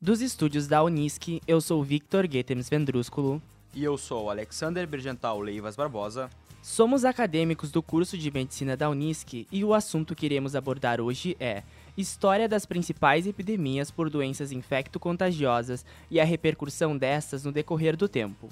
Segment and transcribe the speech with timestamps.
[0.00, 3.42] Dos estúdios da Unisc, eu sou Victor Guetems Vendrúsculo.
[3.74, 6.30] E eu sou Alexander Bergental Leivas Barbosa.
[6.62, 11.36] Somos acadêmicos do curso de Medicina da Unisc e o assunto que iremos abordar hoje
[11.40, 11.64] é
[11.96, 18.48] História das principais epidemias por doenças infecto-contagiosas e a repercussão destas no decorrer do tempo.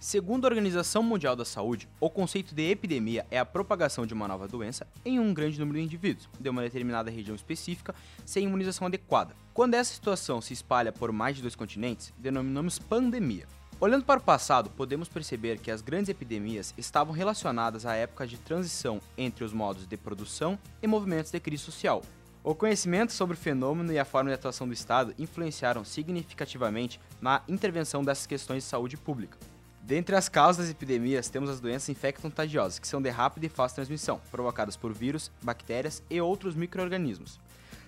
[0.00, 4.26] Segundo a Organização Mundial da Saúde, o conceito de epidemia é a propagação de uma
[4.26, 7.94] nova doença em um grande número de indivíduos, de uma determinada região específica,
[8.24, 9.36] sem imunização adequada.
[9.52, 13.46] Quando essa situação se espalha por mais de dois continentes, denominamos pandemia.
[13.78, 18.38] Olhando para o passado, podemos perceber que as grandes epidemias estavam relacionadas à época de
[18.38, 22.00] transição entre os modos de produção e movimentos de crise social.
[22.42, 27.42] O conhecimento sobre o fenômeno e a forma de atuação do Estado influenciaram significativamente na
[27.46, 29.36] intervenção dessas questões de saúde pública.
[29.82, 33.76] Dentre as causas das epidemias, temos as doenças infecto-contagiosas, que são de rápida e fácil
[33.76, 37.40] transmissão, provocadas por vírus, bactérias e outros micro-organismos.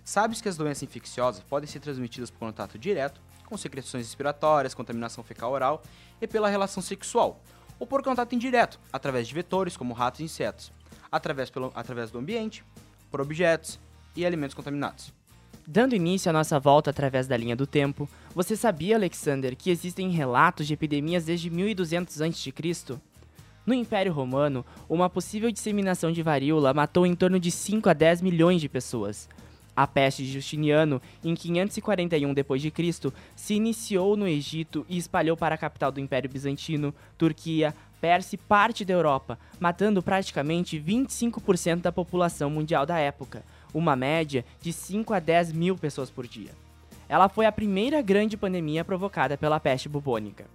[0.05, 5.23] Sabe-se que as doenças infecciosas podem ser transmitidas por contato direto, com secreções respiratórias, contaminação
[5.23, 5.83] fecal oral
[6.21, 7.41] e pela relação sexual,
[7.79, 10.73] ou por contato indireto, através de vetores como ratos e insetos,
[11.11, 12.65] através, pelo, através do ambiente,
[13.11, 13.79] por objetos
[14.17, 15.13] e alimentos contaminados.
[15.67, 20.11] Dando início à nossa volta através da linha do tempo, você sabia, Alexander, que existem
[20.11, 22.97] relatos de epidemias desde 1200 a.C.?
[23.67, 28.23] No Império Romano, uma possível disseminação de varíola matou em torno de 5 a 10
[28.23, 29.29] milhões de pessoas.
[29.77, 35.59] A peste de Justiniano, em 541 d.C., se iniciou no Egito e espalhou para a
[35.59, 42.51] capital do Império Bizantino, Turquia, Pérsia e parte da Europa, matando praticamente 25% da população
[42.51, 46.62] mundial da época, uma média de 5 a 10 mil pessoas por dia.
[47.13, 50.47] Ela foi a primeira grande pandemia provocada pela peste bubônica.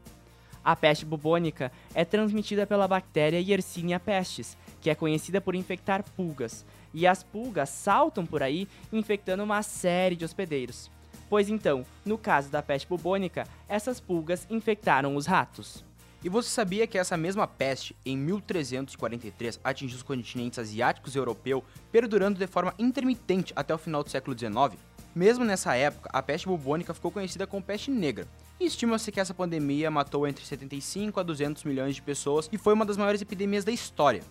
[0.66, 6.66] A peste bubônica é transmitida pela bactéria Yersinia pestis, que é conhecida por infectar pulgas,
[6.96, 10.90] e as pulgas saltam por aí infectando uma série de hospedeiros.
[11.30, 15.86] Pois então, no caso da peste bubônica, essas pulgas infectaram os ratos.
[16.24, 21.64] E você sabia que essa mesma peste, em 1343, atingiu os continentes asiáticos e europeu,
[21.92, 24.87] perdurando de forma intermitente até o final do século XIX?
[25.18, 28.28] Mesmo nessa época, a peste bubônica ficou conhecida como peste negra.
[28.60, 32.76] E estima-se que essa pandemia matou entre 75 a 200 milhões de pessoas e foi
[32.76, 34.22] uma das maiores epidemias da história.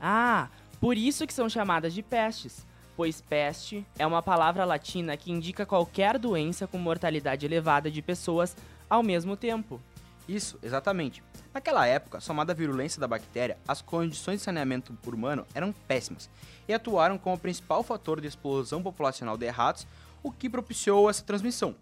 [0.00, 0.48] Ah,
[0.80, 2.64] por isso que são chamadas de pestes,
[2.96, 8.56] pois peste é uma palavra latina que indica qualquer doença com mortalidade elevada de pessoas
[8.88, 9.80] ao mesmo tempo.
[10.28, 11.24] Isso, exatamente.
[11.52, 16.30] Naquela época, somada à virulência da bactéria, as condições de saneamento humano eram péssimas
[16.68, 19.88] e atuaram como o principal fator de explosão populacional de ratos,
[20.22, 21.74] o que propiciou essa transmissão.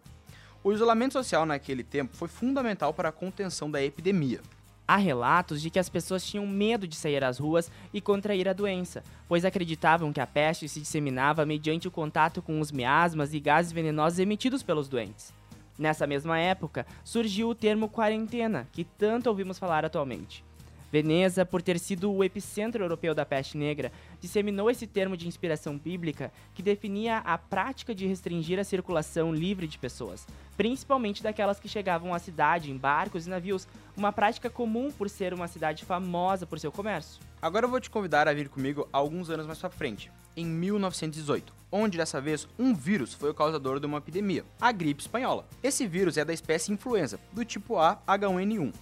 [0.63, 4.41] O isolamento social naquele tempo foi fundamental para a contenção da epidemia.
[4.87, 8.55] Há relatos de que as pessoas tinham medo de sair às ruas e contrair a
[8.55, 13.41] doença, pois acreditavam que a peste se disseminava mediante o contato com os miasmas e
[13.41, 15.33] gases venenosos emitidos pelos doentes.
[15.79, 20.43] Nessa mesma época, surgiu o termo quarentena, que tanto ouvimos falar atualmente.
[20.91, 25.77] Veneza, por ter sido o epicentro europeu da peste negra, disseminou esse termo de inspiração
[25.77, 31.69] bíblica que definia a prática de restringir a circulação livre de pessoas, principalmente daquelas que
[31.69, 36.47] chegavam à cidade em barcos e navios, uma prática comum por ser uma cidade famosa
[36.47, 37.21] por seu comércio.
[37.41, 41.53] Agora eu vou te convidar a vir comigo alguns anos mais pra frente, em 1918,
[41.71, 45.47] onde dessa vez um vírus foi o causador de uma epidemia, a gripe espanhola.
[45.63, 48.73] Esse vírus é da espécie influenza, do tipo A H1N1,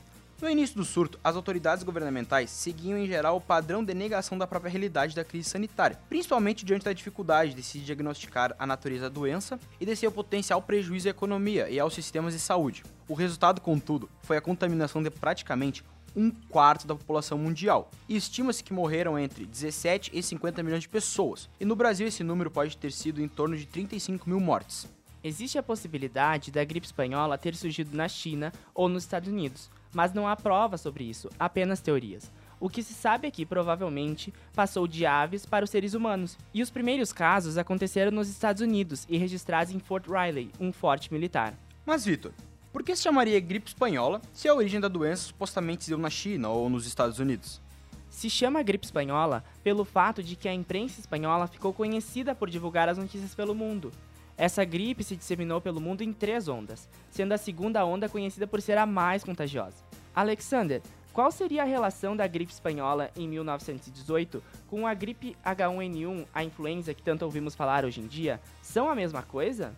[0.40, 4.46] no início do surto, as autoridades governamentais seguiam em geral o padrão de negação da
[4.46, 9.14] própria realidade da crise sanitária, principalmente diante da dificuldade de se diagnosticar a natureza da
[9.14, 12.84] doença e de seu potencial prejuízo à economia e aos sistemas de saúde.
[13.08, 15.82] O resultado, contudo, foi a contaminação de praticamente
[16.14, 20.88] um quarto da população mundial, e estima-se que morreram entre 17 e 50 milhões de
[20.88, 24.88] pessoas, e no Brasil esse número pode ter sido em torno de 35 mil mortes.
[25.26, 30.12] Existe a possibilidade da gripe espanhola ter surgido na China ou nos Estados Unidos, mas
[30.12, 32.30] não há prova sobre isso, apenas teorias.
[32.60, 36.62] O que se sabe é que provavelmente passou de aves para os seres humanos, e
[36.62, 41.54] os primeiros casos aconteceram nos Estados Unidos e registrados em Fort Riley, um forte militar.
[41.84, 42.30] Mas, Vitor,
[42.72, 46.08] por que se chamaria gripe espanhola se a origem da doença supostamente se deu na
[46.08, 47.60] China ou nos Estados Unidos?
[48.08, 52.88] Se chama gripe espanhola pelo fato de que a imprensa espanhola ficou conhecida por divulgar
[52.88, 53.90] as notícias pelo mundo.
[54.36, 58.60] Essa gripe se disseminou pelo mundo em três ondas, sendo a segunda onda conhecida por
[58.60, 59.76] ser a mais contagiosa.
[60.14, 66.44] Alexander, qual seria a relação da gripe espanhola em 1918 com a gripe H1N1, a
[66.44, 68.38] influenza que tanto ouvimos falar hoje em dia?
[68.60, 69.74] São a mesma coisa?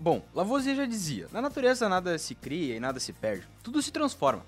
[0.00, 3.92] Bom, Lavoisier já dizia: na natureza nada se cria e nada se perde, tudo se
[3.92, 4.44] transforma.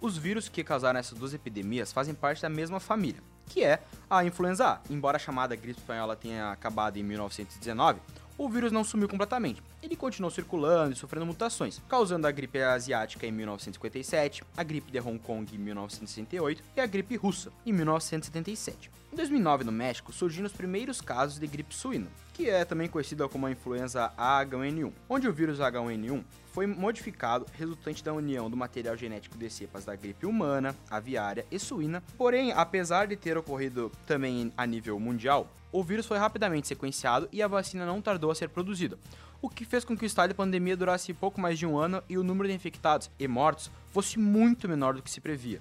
[0.00, 3.80] Os vírus que causaram essas duas epidemias fazem parte da mesma família, que é
[4.10, 4.80] a influenza A.
[4.90, 8.00] Embora a chamada gripe espanhola tenha acabado em 1919,
[8.38, 9.60] o vírus não sumiu completamente.
[9.82, 14.98] Ele continuou circulando e sofrendo mutações, causando a gripe asiática em 1957, a gripe de
[14.98, 18.90] Hong Kong em 1968 e a gripe russa em 1977.
[19.10, 23.26] Em 2009, no México, surgiram os primeiros casos de gripe suína, que é também conhecida
[23.28, 26.22] como a influenza H1N1, onde o vírus H1N1
[26.52, 31.58] foi modificado resultante da união do material genético de cepas da gripe humana, aviária e
[31.58, 32.02] suína.
[32.18, 37.42] Porém, apesar de ter ocorrido também a nível mundial, o vírus foi rapidamente sequenciado e
[37.42, 38.98] a vacina não tardou a ser produzida,
[39.40, 42.02] o que fez com que o estado de pandemia durasse pouco mais de um ano
[42.08, 45.60] e o número de infectados e mortos fosse muito menor do que se previa.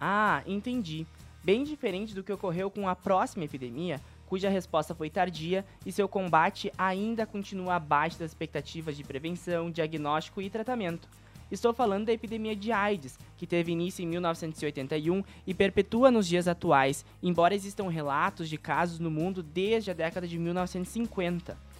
[0.00, 1.06] Ah, entendi.
[1.44, 6.08] Bem diferente do que ocorreu com a próxima epidemia, cuja resposta foi tardia e seu
[6.08, 11.08] combate ainda continua abaixo das expectativas de prevenção, diagnóstico e tratamento.
[11.50, 16.48] Estou falando da epidemia de AIDS, que teve início em 1981 e perpetua nos dias
[16.48, 21.71] atuais, embora existam relatos de casos no mundo desde a década de 1950.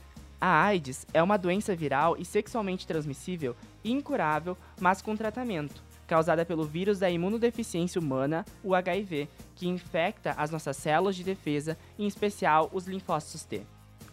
[0.45, 3.55] A AIDS é uma doença viral e sexualmente transmissível,
[3.85, 10.51] incurável, mas com tratamento, causada pelo vírus da imunodeficiência humana, o HIV, que infecta as
[10.51, 13.63] nossas células de defesa, em especial os linfócitos T.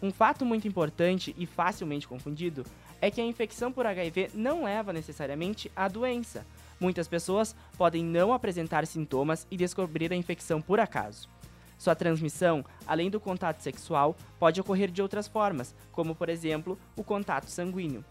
[0.00, 2.64] Um fato muito importante e facilmente confundido
[3.00, 6.46] é que a infecção por HIV não leva necessariamente à doença.
[6.78, 11.28] Muitas pessoas podem não apresentar sintomas e descobrir a infecção por acaso.
[11.80, 17.02] Sua transmissão, além do contato sexual, pode ocorrer de outras formas, como por exemplo o
[17.02, 18.04] contato sanguíneo.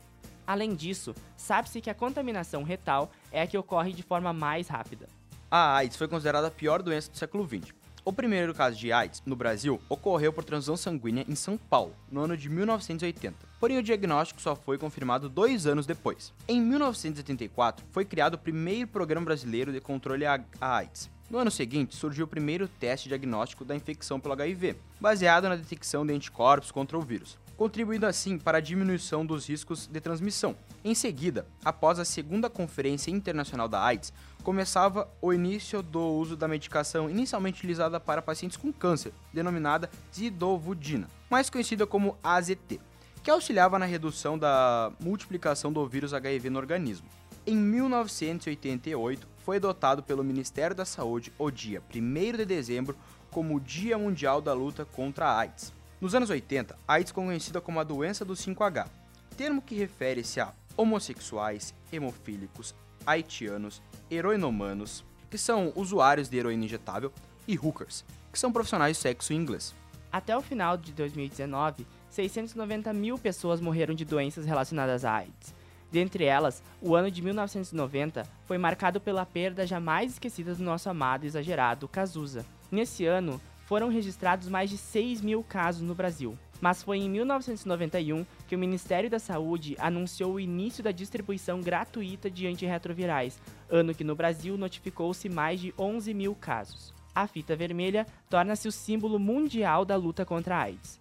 [0.48, 5.08] Além disso, sabe-se que a contaminação retal é a que ocorre de forma mais rápida.
[5.52, 7.72] A AIDS foi considerada a pior doença do século XX.
[8.10, 12.22] O primeiro caso de AIDS no Brasil ocorreu por transfusão sanguínea em São Paulo, no
[12.22, 13.38] ano de 1980.
[13.60, 16.34] Porém, o diagnóstico só foi confirmado dois anos depois.
[16.48, 21.08] Em 1984, foi criado o primeiro programa brasileiro de controle à AIDS.
[21.30, 26.04] No ano seguinte, surgiu o primeiro teste diagnóstico da infecção pelo HIV, baseado na detecção
[26.04, 30.56] de anticorpos contra o vírus contribuindo assim para a diminuição dos riscos de transmissão.
[30.82, 34.14] Em seguida, após a segunda Conferência Internacional da AIDS,
[34.44, 41.10] começava o início do uso da medicação inicialmente utilizada para pacientes com câncer, denominada zidovudina,
[41.30, 42.80] mais conhecida como AZT,
[43.22, 47.10] que auxiliava na redução da multiplicação do vírus HIV no organismo.
[47.46, 52.96] Em 1988, foi adotado pelo Ministério da Saúde o dia 1 de dezembro
[53.30, 55.78] como o Dia Mundial da Luta contra a AIDS.
[56.02, 58.88] Nos anos 80, a AIDS conhecida como a doença do 5H,
[59.36, 62.74] termo que refere-se a homossexuais, hemofílicos,
[63.06, 67.12] haitianos, heroinomanos, que são usuários de heroína injetável,
[67.46, 69.76] e hookers, que são profissionais de sexo inglês.
[70.10, 75.54] Até o final de 2019, 690 mil pessoas morreram de doenças relacionadas à AIDS.
[75.92, 81.26] Dentre elas, o ano de 1990 foi marcado pela perda jamais esquecida do nosso amado
[81.26, 82.46] e exagerado Cazuza.
[82.72, 86.36] Nesse ano, foram registrados mais de 6 mil casos no Brasil.
[86.60, 92.32] Mas foi em 1991 que o Ministério da Saúde anunciou o início da distribuição gratuita
[92.32, 93.40] de antirretrovirais,
[93.70, 96.96] ano que no Brasil notificou-se mais de 11 mil casos.
[97.14, 101.00] A fita vermelha torna-se o símbolo mundial da luta contra a AIDS.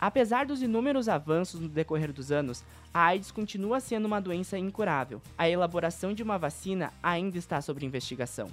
[0.00, 5.22] Apesar dos inúmeros avanços no decorrer dos anos, a AIDS continua sendo uma doença incurável.
[5.38, 8.48] A elaboração de uma vacina ainda está sob investigação.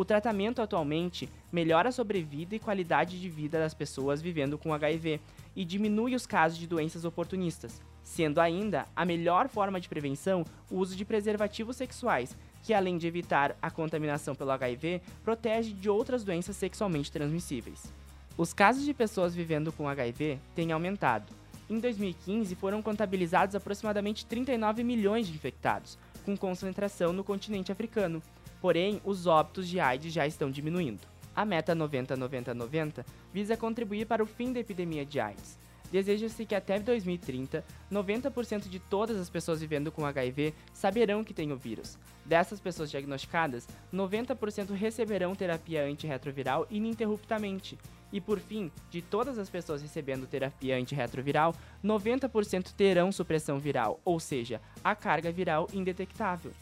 [0.00, 5.20] O tratamento atualmente melhora a sobrevida e qualidade de vida das pessoas vivendo com HIV
[5.54, 10.78] e diminui os casos de doenças oportunistas, sendo ainda a melhor forma de prevenção o
[10.78, 16.24] uso de preservativos sexuais, que além de evitar a contaminação pelo HIV, protege de outras
[16.24, 17.92] doenças sexualmente transmissíveis.
[18.38, 21.30] Os casos de pessoas vivendo com HIV têm aumentado.
[21.68, 28.22] Em 2015, foram contabilizados aproximadamente 39 milhões de infectados, com concentração no continente africano,
[28.60, 31.00] Porém, os óbitos de AIDS já estão diminuindo.
[31.34, 35.58] A meta 90-90-90 visa contribuir para o fim da epidemia de AIDS.
[35.90, 41.52] Deseja-se que até 2030, 90% de todas as pessoas vivendo com HIV saberão que têm
[41.52, 41.98] o vírus.
[42.24, 47.76] Dessas pessoas diagnosticadas, 90% receberão terapia antirretroviral ininterruptamente.
[48.12, 54.20] E por fim, de todas as pessoas recebendo terapia antirretroviral, 90% terão supressão viral, ou
[54.20, 56.52] seja, a carga viral indetectável.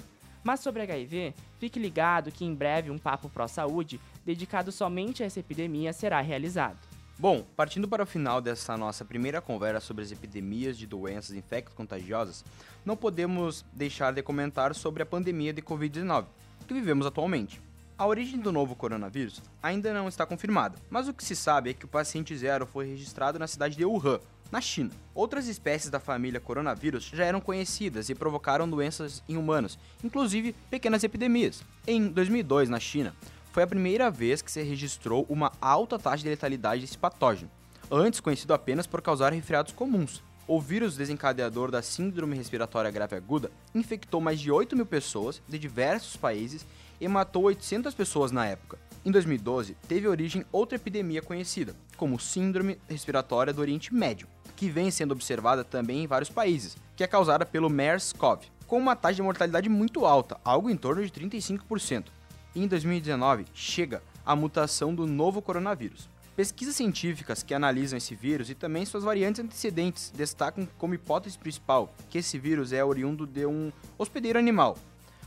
[0.42, 5.40] Mas sobre HIV, fique ligado que em breve um papo pró-saúde dedicado somente a essa
[5.40, 6.78] epidemia será realizado.
[7.18, 12.44] Bom, partindo para o final dessa nossa primeira conversa sobre as epidemias de doenças infecto-contagiosas,
[12.84, 16.26] não podemos deixar de comentar sobre a pandemia de Covid-19
[16.68, 17.60] que vivemos atualmente.
[17.98, 21.74] A origem do novo coronavírus ainda não está confirmada, mas o que se sabe é
[21.74, 24.20] que o paciente zero foi registrado na cidade de Wuhan,
[24.52, 24.92] na China.
[25.12, 31.02] Outras espécies da família coronavírus já eram conhecidas e provocaram doenças em humanos, inclusive pequenas
[31.02, 31.64] epidemias.
[31.88, 33.12] Em 2002, na China,
[33.50, 37.50] foi a primeira vez que se registrou uma alta taxa de letalidade desse patógeno,
[37.90, 40.22] antes conhecido apenas por causar resfriados comuns.
[40.48, 45.58] O vírus desencadeador da Síndrome Respiratória Grave Aguda infectou mais de 8 mil pessoas de
[45.58, 46.64] diversos países
[46.98, 48.78] e matou 800 pessoas na época.
[49.04, 54.26] Em 2012, teve origem outra epidemia conhecida, como Síndrome Respiratória do Oriente Médio,
[54.56, 58.96] que vem sendo observada também em vários países, que é causada pelo MERS-CoV, com uma
[58.96, 62.06] taxa de mortalidade muito alta, algo em torno de 35%.
[62.54, 66.08] E em 2019, chega a mutação do novo coronavírus.
[66.38, 71.92] Pesquisas científicas que analisam esse vírus e também suas variantes antecedentes destacam como hipótese principal
[72.08, 74.78] que esse vírus é oriundo de um hospedeiro animal,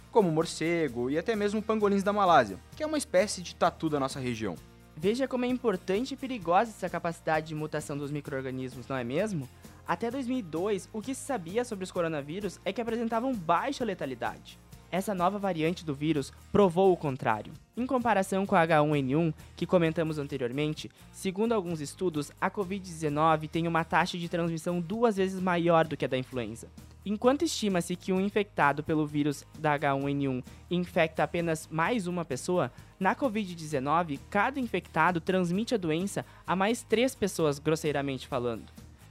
[0.10, 4.00] como morcego e até mesmo pangolins da Malásia, que é uma espécie de tatu da
[4.00, 4.56] nossa região.
[4.96, 9.50] Veja como é importante e perigosa essa capacidade de mutação dos micro-organismos, não é mesmo?
[9.86, 14.58] Até 2002, o que se sabia sobre os coronavírus é que apresentavam baixa letalidade.
[14.92, 17.54] Essa nova variante do vírus provou o contrário.
[17.78, 23.86] Em comparação com a H1N1, que comentamos anteriormente, segundo alguns estudos, a Covid-19 tem uma
[23.86, 26.68] taxa de transmissão duas vezes maior do que a da influenza.
[27.06, 32.70] Enquanto estima-se que um infectado pelo vírus da H1N1 infecta apenas mais uma pessoa,
[33.00, 38.66] na Covid-19, cada infectado transmite a doença a mais três pessoas, grosseiramente falando.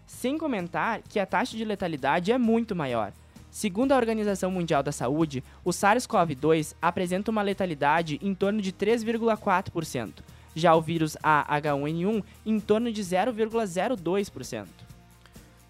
[0.06, 3.12] Sem comentar que a taxa de letalidade é muito maior.
[3.50, 10.22] Segundo a Organização Mundial da Saúde, o SARS-CoV-2 apresenta uma letalidade em torno de 3,4%,
[10.54, 14.68] já o vírus AH1N1 em torno de 0,02%.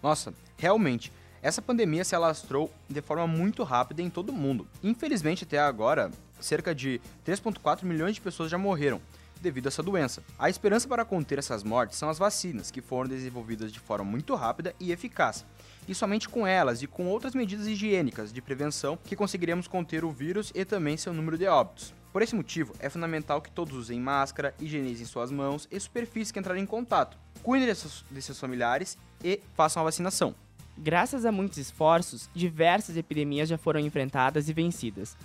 [0.01, 1.11] Nossa, realmente,
[1.41, 4.67] essa pandemia se alastrou de forma muito rápida em todo o mundo.
[4.83, 9.01] Infelizmente, até agora, cerca de 3,4 milhões de pessoas já morreram
[9.41, 10.23] devido a essa doença.
[10.37, 14.35] A esperança para conter essas mortes são as vacinas, que foram desenvolvidas de forma muito
[14.35, 15.45] rápida e eficaz
[15.87, 20.11] e somente com elas e com outras medidas higiênicas de prevenção que conseguiremos conter o
[20.11, 21.93] vírus e também seu número de óbitos.
[22.11, 26.39] Por esse motivo, é fundamental que todos usem máscara, higienizem suas mãos e superfícies que
[26.39, 30.35] entrarem em contato, cuidem de seus, de seus familiares e façam a vacinação.
[30.77, 35.15] Graças a muitos esforços, diversas epidemias já foram enfrentadas e vencidas.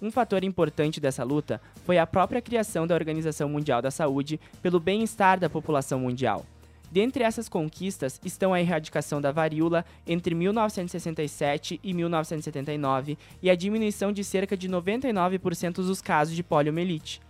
[0.00, 4.78] Um fator importante dessa luta foi a própria criação da Organização Mundial da Saúde pelo
[4.78, 6.44] bem-estar da população mundial.
[6.90, 14.12] Dentre essas conquistas estão a erradicação da varíola entre 1967 e 1979 e a diminuição
[14.12, 17.20] de cerca de 99% dos casos de poliomielite.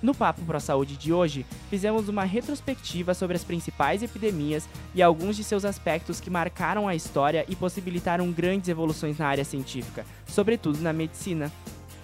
[0.00, 5.36] No Papo Pro Saúde de hoje, fizemos uma retrospectiva sobre as principais epidemias e alguns
[5.36, 10.78] de seus aspectos que marcaram a história e possibilitaram grandes evoluções na área científica, sobretudo
[10.80, 11.50] na medicina.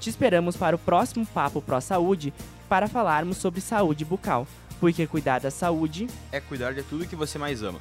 [0.00, 2.34] Te esperamos para o próximo Papo Pro Saúde
[2.68, 4.44] para falarmos sobre saúde bucal,
[4.80, 7.80] porque cuidar da saúde é cuidar de tudo que você mais ama.